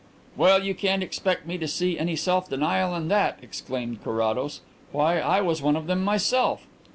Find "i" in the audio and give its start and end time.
5.19-5.41